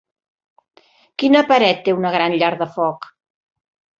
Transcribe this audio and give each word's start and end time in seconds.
Quina 1.23 1.43
paret 1.51 1.83
té 1.87 1.95
una 1.99 2.13
gran 2.17 2.37
llar 2.43 2.51
de 2.63 2.69
foc? 2.79 3.09